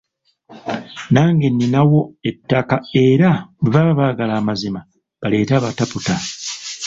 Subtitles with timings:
[1.13, 1.99] Nange nninawo
[2.29, 3.29] ettaka era
[3.63, 4.79] bwe baba baagala amazima
[5.21, 6.15] baleete abataputa